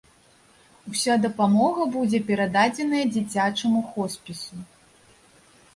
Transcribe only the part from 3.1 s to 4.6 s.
дзіцячаму хоспісу.